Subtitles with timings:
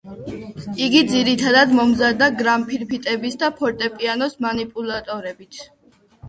[0.85, 5.63] იგი ძირითადად მომზადდა გრამფირფიტების და ფორტეპიანოს მანიპულირებით.